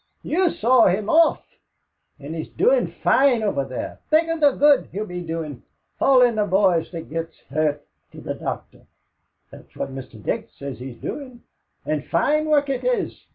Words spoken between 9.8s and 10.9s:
Mr. Dick says